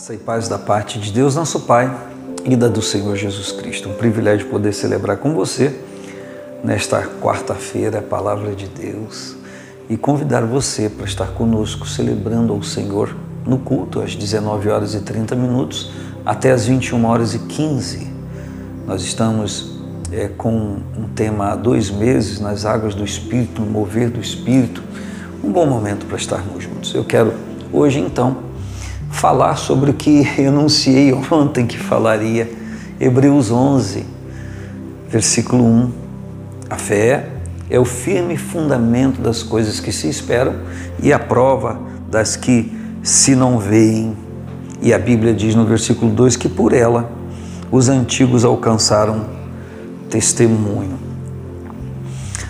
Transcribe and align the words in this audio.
Graça 0.00 0.14
e 0.14 0.16
paz 0.16 0.48
da 0.48 0.58
parte 0.58 0.98
de 0.98 1.12
Deus, 1.12 1.36
nosso 1.36 1.60
Pai, 1.60 1.94
e 2.46 2.56
da 2.56 2.68
do 2.68 2.80
Senhor 2.80 3.14
Jesus 3.16 3.52
Cristo. 3.52 3.90
Um 3.90 3.92
privilégio 3.92 4.48
poder 4.48 4.72
celebrar 4.72 5.18
com 5.18 5.34
você 5.34 5.78
nesta 6.64 7.06
quarta-feira 7.20 7.98
a 7.98 8.02
palavra 8.02 8.54
de 8.54 8.66
Deus 8.66 9.36
e 9.90 9.98
convidar 9.98 10.40
você 10.40 10.88
para 10.88 11.04
estar 11.04 11.26
conosco 11.32 11.86
celebrando 11.86 12.50
ao 12.54 12.62
Senhor 12.62 13.14
no 13.44 13.58
culto 13.58 14.00
às 14.00 14.16
19 14.16 14.70
horas 14.70 14.94
e 14.94 15.00
30 15.00 15.36
minutos 15.36 15.92
até 16.24 16.50
às 16.50 16.64
21 16.64 17.04
horas 17.04 17.34
e 17.34 17.40
15. 17.40 18.10
Nós 18.86 19.02
estamos 19.02 19.82
é, 20.10 20.28
com 20.28 20.78
um 20.96 21.08
tema 21.14 21.52
há 21.52 21.56
dois 21.56 21.90
meses 21.90 22.40
nas 22.40 22.64
águas 22.64 22.94
do 22.94 23.04
Espírito, 23.04 23.60
no 23.60 23.70
mover 23.70 24.08
do 24.08 24.18
Espírito. 24.18 24.82
Um 25.44 25.52
bom 25.52 25.66
momento 25.66 26.06
para 26.06 26.16
estarmos 26.16 26.64
juntos. 26.64 26.94
Eu 26.94 27.04
quero 27.04 27.34
hoje 27.70 28.00
então 28.00 28.49
falar 29.20 29.56
sobre 29.56 29.90
o 29.90 29.94
que 29.94 30.26
enunciei 30.40 31.12
ontem 31.30 31.66
que 31.66 31.76
falaria, 31.76 32.50
Hebreus 32.98 33.50
11, 33.50 34.06
versículo 35.10 35.62
1. 35.62 35.92
A 36.70 36.76
fé 36.76 37.28
é 37.68 37.78
o 37.78 37.84
firme 37.84 38.38
fundamento 38.38 39.20
das 39.20 39.42
coisas 39.42 39.78
que 39.78 39.92
se 39.92 40.08
esperam 40.08 40.54
e 41.02 41.12
a 41.12 41.18
prova 41.18 41.78
das 42.10 42.34
que 42.34 42.72
se 43.02 43.36
não 43.36 43.58
veem. 43.58 44.16
E 44.80 44.94
a 44.94 44.98
Bíblia 44.98 45.34
diz 45.34 45.54
no 45.54 45.66
versículo 45.66 46.10
2 46.10 46.36
que 46.36 46.48
por 46.48 46.72
ela 46.72 47.12
os 47.70 47.90
antigos 47.90 48.42
alcançaram 48.42 49.26
testemunho. 50.08 50.98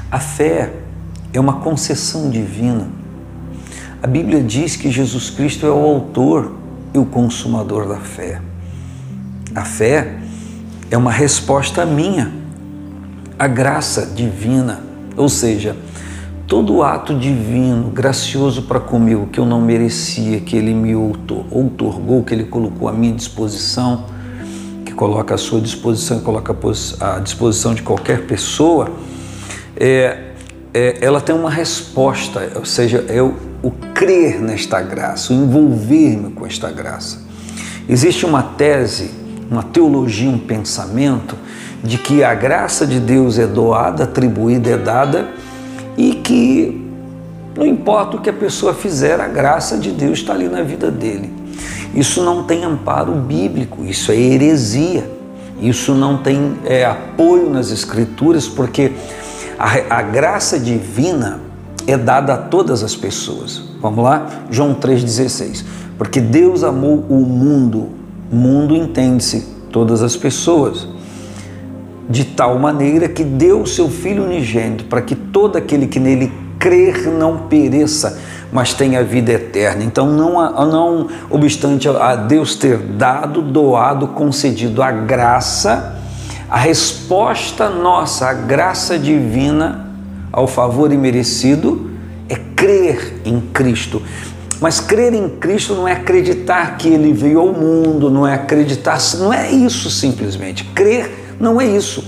A 0.09 0.20
fé 0.20 0.73
é 1.33 1.41
uma 1.41 1.55
concessão 1.55 2.30
divina 2.30 3.00
a 4.02 4.06
Bíblia 4.06 4.42
diz 4.42 4.77
que 4.77 4.91
Jesus 4.91 5.28
Cristo 5.28 5.66
é 5.66 5.70
o 5.70 5.84
autor 5.84 6.52
e 6.92 6.98
o 6.98 7.05
consumador 7.05 7.88
da 7.88 7.98
fé. 7.98 8.41
A 9.55 9.64
fé 9.64 10.19
é 10.91 10.96
uma 10.96 11.10
resposta 11.10 11.84
minha 11.84 12.33
à 13.38 13.46
graça 13.46 14.06
divina, 14.06 14.80
ou 15.16 15.28
seja, 15.28 15.77
todo 16.46 16.83
ato 16.83 17.14
divino, 17.16 17.91
gracioso 17.91 18.62
para 18.62 18.80
comigo, 18.80 19.28
que 19.28 19.38
eu 19.38 19.46
não 19.46 19.61
merecia, 19.61 20.41
que 20.41 20.56
Ele 20.56 20.74
me 20.74 20.94
outorgou, 20.94 22.24
que 22.24 22.34
Ele 22.34 22.44
colocou 22.44 22.88
à 22.88 22.92
minha 22.92 23.14
disposição, 23.14 24.05
que 24.84 24.92
coloca 24.92 25.34
à 25.34 25.38
sua 25.38 25.61
disposição 25.61 26.18
e 26.18 26.20
coloca 26.20 26.55
à 27.00 27.18
disposição 27.20 27.74
de 27.74 27.83
qualquer 27.83 28.27
pessoa, 28.27 28.91
é, 29.77 30.33
é, 30.74 30.98
ela 31.00 31.20
tem 31.20 31.34
uma 31.34 31.50
resposta, 31.50 32.52
ou 32.56 32.64
seja, 32.64 33.05
eu 33.08 33.34
o 33.62 33.70
crer 33.70 34.41
nesta 34.41 34.80
graça, 34.80 35.33
o 35.33 35.36
envolver-me 35.36 36.30
com 36.33 36.47
esta 36.47 36.70
graça. 36.70 37.19
Existe 37.89 38.25
uma 38.25 38.42
tese, 38.42 39.11
uma 39.50 39.62
teologia, 39.62 40.30
um 40.30 40.39
pensamento 40.39 41.36
de 41.83 41.98
que 41.98 42.22
a 42.22 42.34
graça 42.34 42.86
de 42.86 43.00
Deus 43.00 43.39
é 43.39 43.47
doada, 43.47 44.05
atribuída, 44.05 44.70
é 44.70 44.78
dada 44.78 45.28
e 45.97 46.14
que 46.14 46.86
não 47.56 47.67
importa 47.67 48.17
o 48.17 48.20
que 48.20 48.30
a 48.30 48.33
pessoa 48.33 48.72
fizer, 48.72 49.20
a 49.20 49.28
graça 49.28 49.77
de 49.77 49.91
Deus 49.91 50.19
está 50.19 50.33
ali 50.33 50.48
na 50.48 50.62
vida 50.62 50.91
dele. 50.91 51.33
Isso 51.95 52.22
não 52.22 52.45
tem 52.45 52.64
amparo 52.64 53.12
bíblico, 53.12 53.84
isso 53.84 54.12
é 54.12 54.17
heresia, 54.17 55.11
isso 55.61 55.92
não 55.92 56.19
tem 56.19 56.56
é, 56.64 56.84
apoio 56.84 57.50
nas 57.50 57.70
Escrituras, 57.70 58.47
porque 58.47 58.92
a, 59.58 59.98
a 59.98 60.02
graça 60.02 60.58
divina 60.58 61.50
é 61.91 61.98
dada 61.98 62.34
a 62.34 62.36
todas 62.36 62.83
as 62.83 62.94
pessoas. 62.94 63.62
Vamos 63.80 64.05
lá? 64.05 64.27
João 64.50 64.74
3,16. 64.74 65.64
Porque 65.98 66.20
Deus 66.20 66.64
amou 66.64 67.05
o 67.08 67.16
mundo, 67.16 67.88
mundo 68.30 68.74
entende-se, 68.74 69.46
todas 69.70 70.02
as 70.02 70.16
pessoas, 70.16 70.89
de 72.08 72.24
tal 72.24 72.58
maneira 72.58 73.08
que 73.08 73.23
deu 73.23 73.67
seu 73.67 73.89
Filho 73.89 74.24
unigênito, 74.24 74.84
para 74.84 75.02
que 75.02 75.14
todo 75.14 75.56
aquele 75.56 75.86
que 75.86 76.00
nele 76.00 76.33
crer 76.58 77.08
não 77.08 77.39
pereça, 77.48 78.18
mas 78.52 78.74
tenha 78.74 79.02
vida 79.02 79.33
eterna. 79.33 79.84
Então, 79.84 80.06
não, 80.06 80.67
não 80.67 81.08
obstante 81.29 81.89
a 81.89 82.17
Deus 82.17 82.55
ter 82.55 82.79
dado, 82.79 83.40
doado, 83.42 84.08
concedido 84.08 84.83
a 84.83 84.90
graça, 84.90 85.96
a 86.48 86.58
resposta 86.58 87.68
nossa, 87.68 88.27
a 88.27 88.33
graça 88.33 88.98
divina, 88.98 89.89
ao 90.33 90.46
favor 90.46 90.92
imerecido 90.92 91.91
é 92.29 92.36
crer 92.55 93.20
em 93.24 93.41
Cristo. 93.41 94.02
Mas 94.61 94.79
crer 94.79 95.14
em 95.14 95.29
Cristo 95.29 95.74
não 95.74 95.89
é 95.89 95.92
acreditar 95.92 96.77
que 96.77 96.89
ele 96.89 97.13
veio 97.13 97.41
ao 97.41 97.52
mundo, 97.52 98.11
não 98.11 98.27
é 98.27 98.35
acreditar, 98.35 98.98
não 99.18 99.33
é 99.33 99.51
isso 99.51 99.91
simplesmente. 99.91 100.64
Crer 100.74 101.36
não 101.41 101.61
é 101.61 101.67
isso. 101.67 102.05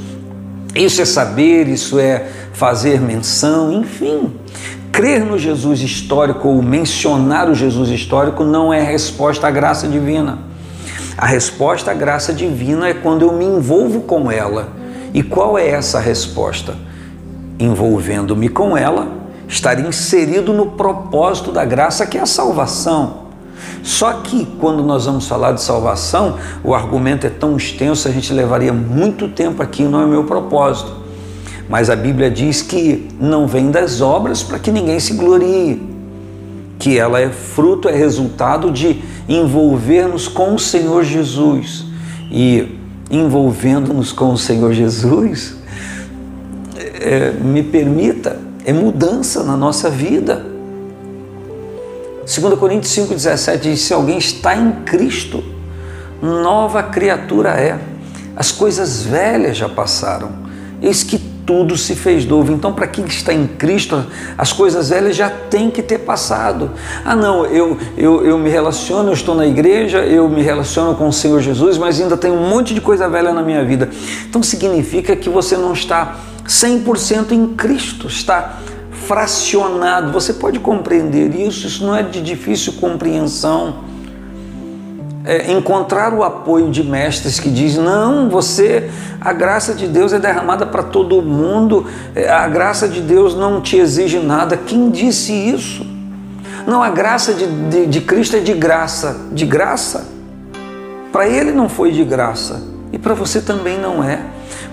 Isso 0.75 1.01
é 1.01 1.05
saber, 1.05 1.69
isso 1.69 1.99
é 1.99 2.27
fazer 2.53 3.01
menção, 3.01 3.73
enfim. 3.73 4.31
Crer 4.93 5.25
no 5.25 5.39
Jesus 5.39 5.81
histórico 5.81 6.49
ou 6.49 6.63
mencionar 6.63 7.49
o 7.49 7.55
Jesus 7.55 7.89
histórico 7.89 8.45
não 8.45 8.73
é 8.73 8.83
resposta 8.83 9.49
à 9.49 9.51
graça 9.51 9.89
divina. 9.89 10.39
A 11.17 11.27
resposta 11.27 11.91
à 11.91 11.95
graça 11.95 12.33
divina 12.33 12.89
é 12.89 12.95
quando 12.95 13.23
eu 13.23 13.33
me 13.33 13.45
envolvo 13.45 14.03
com 14.03 14.31
ela. 14.31 14.69
E 15.15 15.23
qual 15.23 15.59
é 15.59 15.69
essa 15.69 15.99
resposta? 15.99 16.75
Envolvendo-me 17.59 18.49
com 18.49 18.77
ela, 18.77 19.09
estar 19.49 19.79
inserido 19.81 20.53
no 20.53 20.73
propósito 20.73 21.53
da 21.53 21.65
graça 21.65 22.07
que 22.07 22.19
é 22.19 22.21
a 22.21 22.27
salvação. 22.27 23.23
Só 23.83 24.13
que 24.15 24.47
quando 24.61 24.83
nós 24.83 25.07
vamos 25.07 25.27
falar 25.27 25.53
de 25.53 25.63
salvação, 25.63 26.37
o 26.63 26.75
argumento 26.75 27.27
é 27.27 27.31
tão 27.31 27.57
extenso, 27.57 28.09
a 28.09 28.11
gente 28.11 28.33
levaria 28.33 28.73
muito 28.73 29.29
tempo 29.29 29.63
aqui, 29.63 29.83
não 29.83 30.03
é 30.03 30.07
meu 30.07 30.25
propósito. 30.25 31.03
Mas 31.69 31.91
a 31.91 31.97
Bíblia 31.97 32.31
diz 32.31 32.63
que 32.63 33.09
não 33.19 33.47
vem 33.47 33.71
das 33.71 34.01
obras 34.01 34.43
para 34.43 34.59
que 34.59 34.71
ninguém 34.71 35.01
se 35.01 35.15
glorie, 35.15 35.83
que 36.79 36.99
ela 36.99 37.21
é 37.21 37.31
fruto, 37.31 37.89
é 37.89 37.97
resultado 37.97 38.71
de 38.71 39.03
envolver-nos 39.29 40.29
com 40.29 40.55
o 40.55 40.59
Senhor 40.59 41.05
Jesus. 41.05 41.85
E 42.31 42.79
envolvendo-nos 43.11 44.13
com 44.13 44.33
o 44.33 44.39
Senhor 44.39 44.73
Jesus, 44.73 45.57
é, 46.93 47.31
me 47.31 47.63
permita, 47.63 48.39
é 48.65 48.73
mudança 48.73 49.43
na 49.43 49.57
nossa 49.57 49.91
vida. 49.91 50.47
2 52.25 52.59
Coríntios 52.59 52.93
5,17 52.95 53.59
diz: 53.59 53.81
Se 53.81 53.93
alguém 53.93 54.19
está 54.19 54.57
em 54.57 54.73
Cristo, 54.85 55.43
nova 56.21 56.83
criatura 56.83 57.51
é. 57.51 57.79
As 58.35 58.51
coisas 58.51 59.03
velhas 59.03 59.57
já 59.57 59.69
passaram, 59.69 60.31
eis 60.81 61.03
que 61.03 61.19
tudo 61.45 61.77
se 61.77 61.95
fez 61.95 62.25
novo. 62.25 62.53
Então, 62.53 62.73
para 62.73 62.87
quem 62.87 63.05
está 63.05 63.33
em 63.33 63.47
Cristo, 63.47 64.07
as 64.39 64.53
coisas 64.53 64.89
velhas 64.89 65.17
já 65.17 65.29
têm 65.29 65.71
que 65.71 65.83
ter 65.83 65.99
passado. 65.99 66.71
Ah, 67.05 67.17
não, 67.17 67.45
eu, 67.47 67.77
eu, 67.97 68.25
eu 68.25 68.39
me 68.39 68.49
relaciono, 68.49 69.11
eu 69.11 69.13
estou 69.13 69.35
na 69.35 69.47
igreja, 69.47 69.99
eu 69.99 70.29
me 70.29 70.43
relaciono 70.43 70.95
com 70.95 71.09
o 71.09 71.13
Senhor 71.13 71.41
Jesus, 71.41 71.77
mas 71.77 72.01
ainda 72.01 72.17
tem 72.17 72.31
um 72.31 72.49
monte 72.49 72.73
de 72.73 72.81
coisa 72.81 73.09
velha 73.09 73.33
na 73.33 73.43
minha 73.43 73.65
vida. 73.65 73.91
Então, 74.29 74.43
significa 74.43 75.15
que 75.17 75.29
você 75.29 75.57
não 75.57 75.73
está 75.73 76.17
100% 76.47 77.33
em 77.33 77.55
Cristo, 77.55 78.07
está 78.07 78.59
fracionado. 79.07 80.13
Você 80.13 80.33
pode 80.35 80.61
compreender 80.61 81.35
isso, 81.35 81.67
isso 81.67 81.85
não 81.85 81.95
é 81.95 82.03
de 82.03 82.21
difícil 82.21 82.75
compreensão. 82.75 83.93
É, 85.25 85.53
encontrar 85.53 86.13
o 86.13 86.25
apoio 86.25 86.69
de 86.69 86.83
mestres 86.83 87.39
que 87.39 87.49
diz 87.49 87.77
não, 87.77 88.29
você, 88.29 88.91
a 89.21 89.33
graça 89.33 89.73
de 89.73 89.87
Deus 89.87 90.13
é 90.13 90.19
derramada 90.19 90.67
para 90.67 90.83
todo 90.83 91.23
mundo, 91.23 91.87
é, 92.13 92.29
a 92.29 92.49
graça 92.49 92.89
de 92.89 93.01
Deus 93.01 93.33
não 93.33 93.61
te 93.61 93.77
exige 93.77 94.19
nada. 94.19 94.57
Quem 94.57 94.91
disse 94.91 95.33
isso? 95.33 95.87
Não, 96.67 96.83
a 96.83 96.91
graça 96.91 97.35
de, 97.35 97.47
de, 97.47 97.87
de 97.87 98.01
Cristo 98.01 98.37
é 98.37 98.41
de 98.41 98.53
graça, 98.53 99.29
de 99.31 99.47
graça. 99.47 100.09
Para 101.13 101.29
ele 101.29 101.53
não 101.53 101.69
foi 101.69 101.93
de 101.93 102.03
graça 102.03 102.61
e 102.93 102.99
para 102.99 103.15
você 103.15 103.41
também 103.41 103.79
não 103.79 104.03
é 104.03 104.21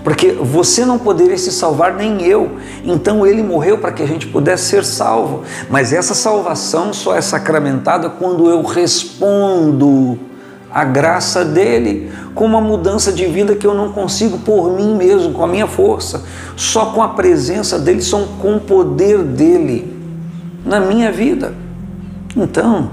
porque 0.02 0.32
você 0.32 0.84
não 0.84 0.98
poderia 0.98 1.36
se 1.36 1.52
salvar, 1.52 1.94
nem 1.94 2.22
eu. 2.22 2.52
Então 2.84 3.26
ele 3.26 3.42
morreu 3.42 3.78
para 3.78 3.92
que 3.92 4.02
a 4.02 4.06
gente 4.06 4.26
pudesse 4.26 4.64
ser 4.64 4.84
salvo. 4.84 5.42
Mas 5.68 5.92
essa 5.92 6.14
salvação 6.14 6.92
só 6.92 7.14
é 7.14 7.20
sacramentada 7.20 8.08
quando 8.08 8.48
eu 8.48 8.62
respondo 8.62 10.18
à 10.70 10.84
graça 10.84 11.44
dele, 11.44 12.10
com 12.34 12.44
uma 12.44 12.60
mudança 12.60 13.12
de 13.12 13.26
vida 13.26 13.54
que 13.54 13.66
eu 13.66 13.74
não 13.74 13.92
consigo 13.92 14.38
por 14.38 14.72
mim 14.72 14.94
mesmo, 14.94 15.32
com 15.32 15.44
a 15.44 15.48
minha 15.48 15.66
força, 15.66 16.22
só 16.56 16.86
com 16.86 17.02
a 17.02 17.08
presença 17.08 17.78
dele, 17.78 18.00
só 18.00 18.24
com 18.40 18.56
o 18.56 18.60
poder 18.60 19.18
dele 19.18 19.96
na 20.64 20.80
minha 20.80 21.10
vida. 21.10 21.52
Então, 22.36 22.90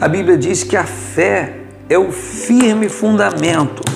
a 0.00 0.08
Bíblia 0.08 0.38
diz 0.38 0.62
que 0.62 0.76
a 0.76 0.84
fé 0.84 1.60
é 1.88 1.98
o 1.98 2.10
firme 2.10 2.88
fundamento 2.88 3.95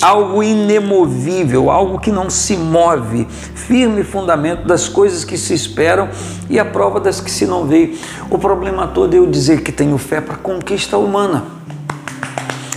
algo 0.00 0.42
inemovível, 0.42 1.70
algo 1.70 1.98
que 1.98 2.10
não 2.10 2.30
se 2.30 2.56
move, 2.56 3.26
firme 3.54 4.02
fundamento 4.02 4.66
das 4.66 4.88
coisas 4.88 5.24
que 5.24 5.36
se 5.36 5.54
esperam 5.54 6.08
e 6.48 6.58
a 6.58 6.64
prova 6.64 7.00
das 7.00 7.20
que 7.20 7.30
se 7.30 7.46
não 7.46 7.66
vê. 7.66 7.94
O 8.30 8.38
problema 8.38 8.86
todo 8.86 9.14
é 9.14 9.18
eu 9.18 9.26
dizer 9.26 9.62
que 9.62 9.72
tenho 9.72 9.98
fé 9.98 10.20
para 10.20 10.36
conquista 10.36 10.96
humana. 10.98 11.56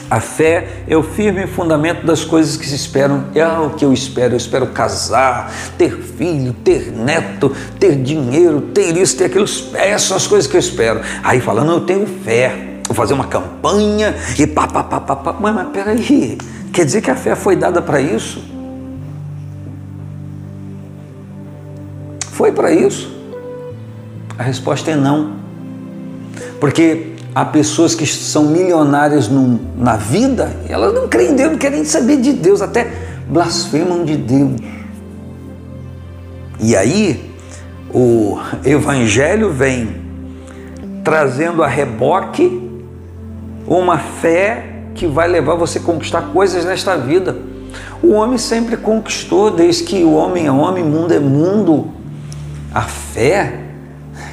A 0.10 0.20
fé 0.20 0.68
é 0.88 0.98
o 0.98 1.04
firme 1.04 1.46
fundamento 1.46 2.04
das 2.04 2.26
coisas 2.26 2.58
que 2.58 2.66
se 2.66 2.74
esperam. 2.74 3.26
É 3.36 3.46
o 3.46 3.70
que 3.70 3.86
eu 3.86 3.94
espero. 3.94 4.34
Eu 4.34 4.38
espero 4.38 4.66
casar, 4.68 5.54
ter 5.78 5.92
filho, 5.92 6.52
ter 6.52 6.92
neto, 6.92 7.56
ter 7.80 7.96
dinheiro, 7.96 8.60
ter 8.74 8.98
isso, 8.98 9.16
ter 9.16 9.26
aquilo. 9.26 9.46
Essas 9.76 10.02
são 10.08 10.18
as 10.18 10.26
coisas 10.26 10.50
que 10.50 10.58
eu 10.58 10.60
espero. 10.60 11.02
Aí 11.24 11.40
falando, 11.40 11.74
eu 11.74 11.82
tenho 11.82 12.08
fé. 12.08 12.69
Vou 12.90 12.96
fazer 12.96 13.14
uma 13.14 13.28
campanha 13.28 14.16
e 14.36 14.48
pá, 14.48 14.68
pá, 14.68 14.84
pá, 14.84 15.00
pá, 15.00 15.16
pá. 15.16 15.36
Mas, 15.40 15.54
mas 15.54 15.68
peraí, 15.68 16.40
quer 16.74 16.86
dizer 16.86 17.02
que 17.02 17.12
a 17.12 17.16
fé 17.16 17.36
foi 17.36 17.56
dada 17.56 17.84
para 17.84 18.02
isso? 18.02 18.44
Foi 22.32 22.52
para 22.52 22.72
isso? 22.72 23.16
A 24.40 24.42
resposta 24.42 24.90
é 24.90 24.96
não. 24.96 25.34
Porque 26.60 27.14
há 27.36 27.46
pessoas 27.46 27.94
que 27.94 28.08
são 28.08 28.46
milionárias 28.46 29.30
na 29.78 29.96
vida, 29.96 30.52
elas 30.68 30.92
não 30.92 31.08
creem 31.08 31.34
em 31.34 31.36
Deus, 31.36 31.52
não 31.52 31.60
querem 31.60 31.86
saber 31.86 32.18
de 32.18 32.34
Deus, 32.34 32.60
até 32.60 32.92
blasfemam 33.28 34.04
de 34.04 34.18
Deus. 34.18 34.54
E 36.60 36.76
aí, 36.76 37.32
o 37.94 38.40
Evangelho 38.66 39.52
vem 39.52 39.96
trazendo 41.04 41.62
a 41.62 41.68
reboque 41.68 42.69
uma 43.78 44.00
fé 44.00 44.66
que 44.96 45.06
vai 45.06 45.28
levar 45.28 45.56
você 45.56 45.78
a 45.78 45.82
conquistar 45.82 46.22
coisas 46.34 46.66
nesta 46.66 46.98
vida. 46.98 47.38
O 48.02 48.14
homem 48.14 48.38
sempre 48.38 48.76
conquistou, 48.76 49.52
desde 49.52 49.84
que 49.84 50.04
o 50.04 50.14
homem 50.14 50.48
é 50.48 50.52
homem, 50.52 50.84
mundo 50.84 51.14
é 51.14 51.20
mundo. 51.20 51.92
A 52.74 52.82
fé 52.82 53.62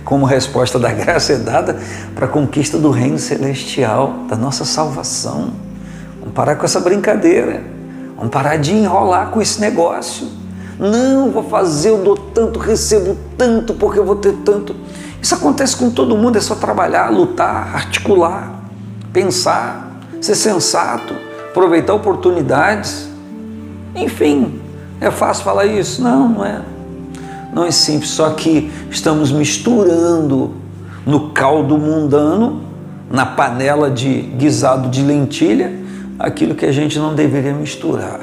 como 0.05 0.25
resposta 0.25 0.79
da 0.79 0.91
graça 0.93 1.35
é 1.35 1.37
dada 1.37 1.79
para 2.15 2.27
a 2.27 2.29
conquista 2.29 2.79
do 2.79 2.91
reino 2.91 3.19
celestial, 3.19 4.25
da 4.29 4.37
nossa 4.37 4.65
salvação. 4.65 5.51
Vamos 6.21 6.35
parar 6.35 6.57
com 6.57 6.65
essa 6.65 6.81
brincadeira. 6.81 7.63
Vamos 8.17 8.31
parar 8.31 8.57
de 8.57 8.73
enrolar 8.73 9.31
com 9.31 9.43
esse 9.43 9.61
negócio. 9.61 10.29
Não, 10.79 11.31
vou 11.31 11.43
fazer, 11.43 11.91
eu 11.91 11.99
dou 11.99 12.17
tanto, 12.17 12.59
recebo 12.59 13.17
tanto, 13.37 13.75
porque 13.75 13.99
eu 13.99 14.05
vou 14.05 14.17
ter 14.17 14.33
tanto. 14.45 14.77
Isso 15.21 15.35
acontece 15.35 15.77
com 15.77 15.91
todo 15.91 16.17
mundo, 16.17 16.37
é 16.39 16.41
só 16.41 16.55
trabalhar, 16.55 17.11
lutar, 17.11 17.75
articular, 17.75 18.56
pensar, 19.17 19.99
ser 20.21 20.35
sensato, 20.35 21.15
aproveitar 21.49 21.95
oportunidades. 21.95 23.09
Enfim, 23.95 24.61
é 25.01 25.11
fácil 25.11 25.43
falar 25.43 25.65
isso? 25.65 26.03
Não, 26.03 26.29
não 26.29 26.45
é. 26.45 26.61
Não 27.51 27.65
é 27.65 27.71
simples, 27.71 28.11
só 28.11 28.29
que 28.29 28.71
estamos 28.91 29.33
misturando 29.33 30.53
no 31.07 31.31
caldo 31.31 31.79
mundano, 31.79 32.61
na 33.11 33.25
panela 33.25 33.91
de 33.91 34.21
guisado 34.21 34.91
de 34.91 35.03
lentilha, 35.03 35.73
aquilo 36.19 36.55
que 36.55 36.67
a 36.67 36.73
gente 36.73 36.99
não 36.99 37.15
deveria 37.15 37.55
misturar. 37.55 38.21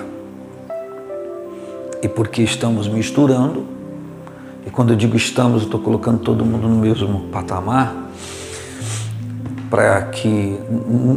E 2.03 2.07
porque 2.07 2.43
estamos 2.43 2.87
misturando, 2.87 3.65
e 4.67 4.69
quando 4.69 4.91
eu 4.91 4.95
digo 4.95 5.17
estamos, 5.17 5.63
eu 5.63 5.65
estou 5.65 5.79
colocando 5.79 6.19
todo 6.19 6.45
mundo 6.45 6.67
no 6.67 6.75
mesmo 6.75 7.21
patamar, 7.31 8.03
para 9.73 10.03
que 10.03 10.59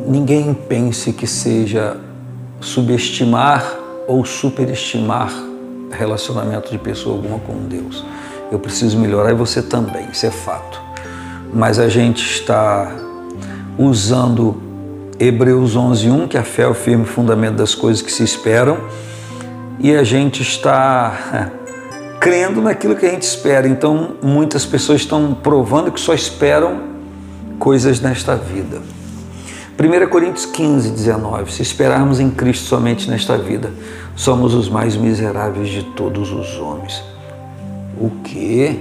ninguém 0.06 0.54
pense 0.54 1.12
que 1.12 1.26
seja 1.26 1.98
subestimar 2.58 3.62
ou 4.08 4.24
superestimar 4.24 5.30
relacionamento 5.90 6.70
de 6.70 6.78
pessoa 6.78 7.16
alguma 7.16 7.38
com 7.38 7.68
Deus. 7.68 8.02
Eu 8.50 8.58
preciso 8.58 8.98
melhorar 8.98 9.30
e 9.30 9.34
você 9.34 9.60
também, 9.60 10.08
isso 10.10 10.24
é 10.24 10.30
fato. 10.30 10.80
Mas 11.52 11.78
a 11.78 11.90
gente 11.90 12.24
está 12.24 12.96
usando 13.76 14.56
Hebreus 15.20 15.76
11:1, 15.76 16.26
que 16.26 16.38
a 16.38 16.42
fé 16.42 16.62
é 16.62 16.66
o 16.66 16.72
firme 16.72 17.04
fundamento 17.04 17.56
das 17.56 17.74
coisas 17.74 18.00
que 18.00 18.10
se 18.10 18.22
esperam, 18.22 18.78
e 19.78 19.94
a 19.94 20.02
gente 20.02 20.40
está 20.40 21.50
crendo 22.18 22.62
naquilo 22.62 22.96
que 22.96 23.04
a 23.04 23.10
gente 23.10 23.24
espera. 23.24 23.68
Então, 23.68 24.14
muitas 24.22 24.64
pessoas 24.64 25.02
estão 25.02 25.34
provando 25.34 25.92
que 25.92 26.00
só 26.00 26.14
esperam 26.14 26.95
coisas 27.58 28.00
nesta 28.00 28.36
vida. 28.36 28.80
1 29.78 30.08
Coríntios 30.08 30.46
15, 30.46 30.90
19. 30.90 31.52
Se 31.52 31.60
esperarmos 31.60 32.18
em 32.18 32.30
Cristo 32.30 32.64
somente 32.64 33.10
nesta 33.10 33.36
vida, 33.36 33.70
somos 34.14 34.54
os 34.54 34.70
mais 34.70 34.96
miseráveis 34.96 35.68
de 35.68 35.82
todos 35.82 36.32
os 36.32 36.58
homens. 36.58 37.02
O 38.00 38.10
quê? 38.24 38.80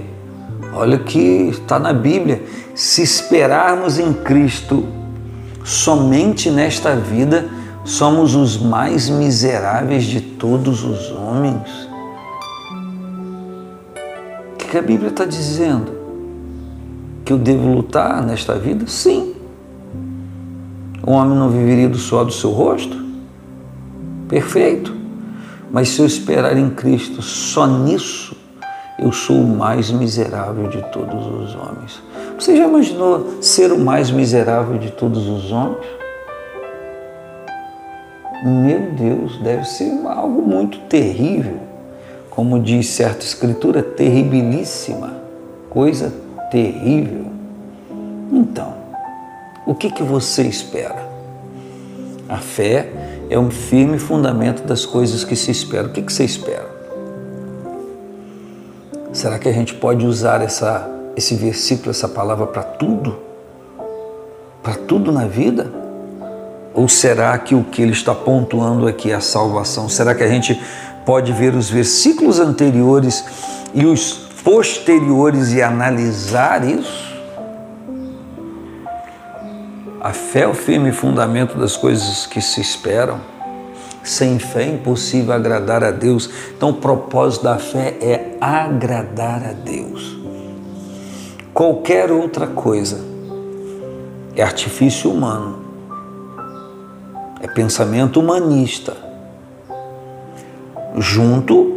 Olha 0.73 0.97
que 0.97 1.19
está 1.49 1.77
na 1.77 1.91
Bíblia. 1.91 2.43
Se 2.73 3.01
esperarmos 3.01 3.99
em 3.99 4.13
Cristo 4.13 4.87
somente 5.65 6.49
nesta 6.49 6.95
vida, 6.95 7.49
somos 7.83 8.33
os 8.33 8.57
mais 8.57 9.09
miseráveis 9.09 10.05
de 10.05 10.21
todos 10.21 10.83
os 10.83 11.11
homens. 11.11 11.89
O 14.53 14.57
que 14.57 14.77
a 14.77 14.81
Bíblia 14.81 15.09
está 15.09 15.25
dizendo? 15.25 16.04
Que 17.25 17.33
eu 17.33 17.39
devo 17.39 17.73
lutar 17.73 18.23
nesta 18.23 18.53
vida? 18.53 18.85
Sim. 18.85 19.33
O 21.05 21.11
homem 21.11 21.35
não 21.35 21.49
viveria 21.49 21.89
do 21.89 21.97
suor 21.97 22.23
do 22.23 22.31
seu 22.31 22.51
rosto? 22.51 23.03
Perfeito. 24.29 24.93
Mas 25.71 25.89
se 25.89 25.99
eu 25.99 26.05
esperar 26.05 26.55
em 26.55 26.69
Cristo 26.69 27.23
só 27.23 27.65
nisso, 27.65 28.37
eu 28.99 29.11
sou 29.11 29.37
o 29.37 29.57
mais 29.57 29.89
miserável 29.89 30.67
de 30.67 30.83
todos 30.91 31.25
os 31.25 31.55
homens. 31.55 32.01
Você 32.39 32.55
já 32.55 32.67
imaginou 32.67 33.41
ser 33.41 33.71
o 33.71 33.79
mais 33.79 34.11
miserável 34.11 34.77
de 34.77 34.91
todos 34.91 35.27
os 35.27 35.51
homens? 35.51 35.83
Meu 38.43 38.91
Deus, 38.91 39.39
deve 39.39 39.65
ser 39.65 39.91
algo 40.05 40.43
muito 40.43 40.77
terrível. 40.81 41.57
Como 42.29 42.59
diz 42.59 42.87
certa 42.89 43.25
escritura, 43.25 43.81
terribilíssima, 43.81 45.13
coisa 45.71 46.24
terrível. 46.55 47.25
Então, 48.31 48.73
o 49.67 49.75
que, 49.75 49.91
que 49.91 50.01
você 50.01 50.43
espera? 50.43 51.05
A 52.29 52.37
fé 52.37 52.89
é 53.29 53.37
um 53.37 53.51
firme 53.51 53.99
fundamento 53.99 54.63
das 54.63 54.85
coisas 54.85 55.25
que 55.25 55.35
se 55.35 55.51
esperam. 55.51 55.89
O 55.89 55.91
que, 55.91 56.01
que 56.01 56.13
você 56.13 56.23
espera? 56.23 56.73
Será 59.11 59.37
que 59.37 59.49
a 59.49 59.51
gente 59.51 59.73
pode 59.73 60.05
usar 60.05 60.41
essa, 60.41 60.89
esse 61.17 61.35
versículo, 61.35 61.89
essa 61.89 62.07
palavra 62.07 62.47
para 62.47 62.63
tudo? 62.63 63.17
Para 64.63 64.75
tudo 64.75 65.11
na 65.11 65.27
vida? 65.27 65.69
Ou 66.73 66.87
será 66.87 67.37
que 67.37 67.53
o 67.53 67.65
que 67.65 67.81
ele 67.81 67.91
está 67.91 68.15
pontuando 68.15 68.87
aqui 68.87 69.11
é 69.11 69.15
a 69.15 69.21
salvação? 69.21 69.89
Será 69.89 70.15
que 70.15 70.23
a 70.23 70.29
gente 70.29 70.57
pode 71.05 71.33
ver 71.33 71.53
os 71.53 71.69
versículos 71.69 72.39
anteriores 72.39 73.25
e 73.73 73.85
os 73.85 74.24
posteriores 74.45 75.53
e 75.53 75.61
analisar 75.63 76.63
isso? 76.63 77.15
A 79.99 80.13
fé 80.13 80.41
é 80.41 80.47
o 80.47 80.53
firme 80.53 80.91
fundamento 80.91 81.57
das 81.57 81.75
coisas 81.75 82.27
que 82.27 82.39
se 82.39 82.61
esperam. 82.61 83.19
Sem 84.03 84.37
fé 84.37 84.61
é 84.61 84.67
impossível 84.67 85.33
agradar 85.33 85.83
a 85.83 85.89
Deus. 85.89 86.29
Então, 86.55 86.69
o 86.69 86.73
propósito 86.75 87.45
da 87.45 87.57
fé 87.57 87.97
é 87.99 88.37
agradar 88.39 89.43
a 89.43 89.51
Deus. 89.51 90.15
Qualquer 91.51 92.11
outra 92.11 92.45
coisa 92.45 93.03
é 94.35 94.43
artifício 94.43 95.09
humano, 95.09 95.57
é 97.41 97.47
pensamento 97.47 98.19
humanista, 98.19 98.95
junto 100.97 101.74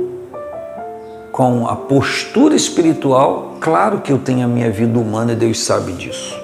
com 1.39 1.69
a 1.69 1.77
postura 1.77 2.57
espiritual. 2.57 3.59
Claro 3.61 4.01
que 4.01 4.11
eu 4.11 4.19
tenho 4.19 4.45
a 4.45 4.49
minha 4.49 4.73
vida 4.73 4.99
humana 4.99 5.35
e 5.35 5.37
Deus 5.37 5.61
sabe 5.61 5.93
disso. 5.93 6.37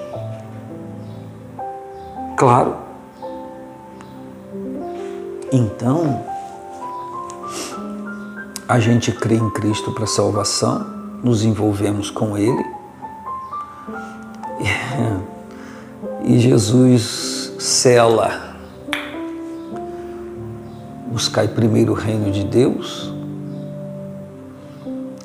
Claro. 2.36 2.76
Então, 5.50 6.24
a 8.68 8.78
gente 8.78 9.10
crê 9.10 9.34
em 9.34 9.50
Cristo 9.50 9.90
para 9.90 10.06
salvação, 10.06 10.86
nos 11.24 11.42
envolvemos 11.42 12.08
com 12.08 12.38
Ele 12.38 12.64
e 16.22 16.38
Jesus 16.38 17.52
cela. 17.58 18.54
Buscai 21.08 21.48
primeiro 21.48 21.90
o 21.90 21.96
reino 21.96 22.30
de 22.30 22.44
Deus 22.44 23.12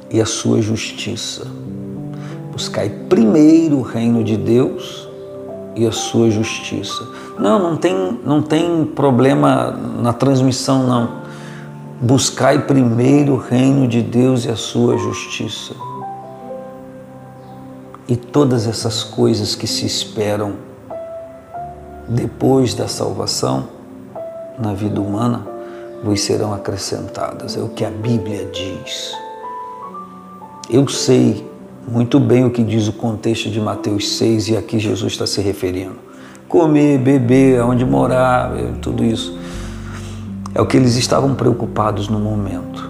e 0.10 0.22
a 0.22 0.26
sua 0.26 0.62
justiça. 0.62 1.46
Buscai 2.52 2.90
primeiro 2.90 3.78
o 3.78 3.82
reino 3.82 4.24
de 4.24 4.36
Deus 4.36 5.08
e 5.76 5.86
a 5.86 5.92
sua 5.92 6.30
justiça. 6.30 7.08
Não, 7.38 7.60
não 7.60 7.78
tem, 7.78 8.20
não 8.26 8.42
tem 8.42 8.86
problema 8.86 9.72
na 10.02 10.12
transmissão, 10.12 10.86
não. 10.86 11.20
Buscai 12.02 12.66
primeiro 12.66 13.34
o 13.34 13.38
reino 13.38 13.88
de 13.88 14.02
Deus 14.02 14.46
e 14.46 14.50
a 14.50 14.56
sua 14.56 14.98
justiça. 14.98 15.74
E 18.08 18.16
todas 18.16 18.68
essas 18.68 19.04
coisas 19.04 19.56
que 19.56 19.68
se 19.68 19.86
esperam 19.86 20.54
depois 22.08 22.74
da 22.74 22.88
salvação 22.88 23.68
na 24.58 24.74
vida 24.74 25.00
humana 25.00 25.48
vos 26.04 26.22
serão 26.22 26.54
acrescentadas. 26.54 27.56
É 27.56 27.62
o 27.62 27.70
que 27.70 27.86
a 27.86 27.90
Bíblia 27.90 28.46
diz. 28.46 29.14
Eu 30.70 30.88
sei 30.88 31.44
muito 31.88 32.20
bem 32.20 32.46
o 32.46 32.52
que 32.52 32.64
diz 32.64 32.88
o 32.88 32.94
contexto 32.94 33.50
de 33.50 33.60
Mateus 33.60 34.18
6 34.18 34.50
e 34.50 34.58
aqui 34.58 34.78
Jesus 34.78 35.14
está 35.14 35.26
se 35.26 35.42
referindo. 35.42 35.96
Comer, 36.48 37.00
beber, 37.00 37.64
onde 37.64 37.84
morar, 37.84 38.52
tudo 38.80 39.04
isso. 39.04 39.36
É 40.54 40.62
o 40.62 40.68
que 40.68 40.78
eles 40.78 40.96
estavam 40.96 41.34
preocupados 41.34 42.08
no 42.08 42.20
momento. 42.20 42.88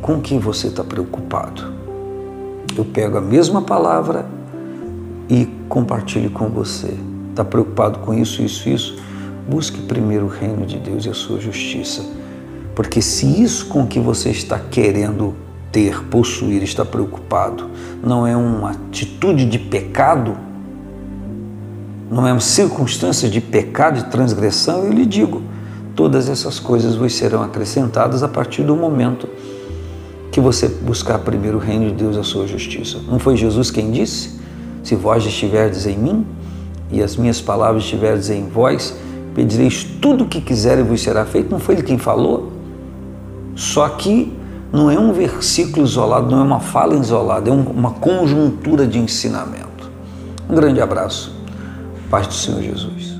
Com 0.00 0.20
que 0.20 0.38
você 0.38 0.68
está 0.68 0.84
preocupado? 0.84 1.64
Eu 2.76 2.84
pego 2.84 3.18
a 3.18 3.20
mesma 3.20 3.60
palavra 3.60 4.24
e 5.28 5.46
compartilho 5.68 6.30
com 6.30 6.48
você. 6.48 6.94
Está 7.30 7.44
preocupado 7.44 7.98
com 7.98 8.14
isso, 8.14 8.40
isso, 8.40 8.68
isso? 8.68 8.96
Busque 9.48 9.80
primeiro 9.82 10.26
o 10.26 10.28
reino 10.28 10.64
de 10.64 10.78
Deus 10.78 11.06
e 11.06 11.08
a 11.08 11.14
sua 11.14 11.40
justiça. 11.40 12.04
Porque 12.76 13.02
se 13.02 13.42
isso 13.42 13.66
com 13.66 13.84
que 13.84 13.98
você 13.98 14.30
está 14.30 14.60
querendo 14.60 15.47
ter, 15.70 16.02
possuir, 16.04 16.62
está 16.62 16.84
preocupado, 16.84 17.68
não 18.02 18.26
é 18.26 18.36
uma 18.36 18.70
atitude 18.70 19.44
de 19.44 19.58
pecado, 19.58 20.36
não 22.10 22.26
é 22.26 22.32
uma 22.32 22.40
circunstância 22.40 23.28
de 23.28 23.40
pecado, 23.40 24.02
de 24.02 24.10
transgressão, 24.10 24.84
eu 24.84 24.92
lhe 24.92 25.04
digo, 25.04 25.42
todas 25.94 26.28
essas 26.28 26.58
coisas 26.58 26.94
vos 26.94 27.14
serão 27.14 27.42
acrescentadas 27.42 28.22
a 28.22 28.28
partir 28.28 28.62
do 28.62 28.74
momento 28.74 29.28
que 30.30 30.40
você 30.40 30.68
buscar 30.68 31.18
primeiro 31.18 31.58
o 31.58 31.60
reino 31.60 31.86
de 31.86 31.94
Deus 31.94 32.16
e 32.16 32.20
a 32.20 32.22
sua 32.22 32.46
justiça. 32.46 33.00
Não 33.08 33.18
foi 33.18 33.36
Jesus 33.36 33.70
quem 33.70 33.90
disse? 33.90 34.38
Se 34.82 34.94
vós 34.94 35.24
estiverdes 35.24 35.86
em 35.86 35.98
mim 35.98 36.26
e 36.90 37.02
as 37.02 37.16
minhas 37.16 37.40
palavras 37.40 37.82
estiverdes 37.82 38.30
em 38.30 38.48
vós, 38.48 38.94
pedireis 39.34 39.84
tudo 40.00 40.24
o 40.24 40.28
que 40.28 40.40
quiser 40.40 40.78
e 40.78 40.82
vos 40.82 41.02
será 41.02 41.24
feito. 41.24 41.50
Não 41.50 41.58
foi 41.58 41.74
ele 41.74 41.82
quem 41.82 41.98
falou? 41.98 42.52
Só 43.54 43.88
que 43.88 44.32
não 44.72 44.90
é 44.90 44.98
um 44.98 45.12
versículo 45.12 45.84
isolado, 45.84 46.30
não 46.30 46.40
é 46.40 46.42
uma 46.42 46.60
fala 46.60 46.94
isolada, 46.94 47.48
é 47.48 47.52
uma 47.52 47.92
conjuntura 47.92 48.86
de 48.86 48.98
ensinamento. 48.98 49.90
Um 50.48 50.54
grande 50.54 50.80
abraço. 50.80 51.34
Paz 52.10 52.26
do 52.26 52.34
Senhor 52.34 52.62
Jesus. 52.62 53.17